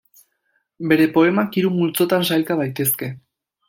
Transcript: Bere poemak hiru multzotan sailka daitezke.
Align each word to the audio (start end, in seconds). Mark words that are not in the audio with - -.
Bere 0.93 1.07
poemak 1.19 1.61
hiru 1.61 1.73
multzotan 1.77 2.29
sailka 2.33 2.61
daitezke. 2.65 3.17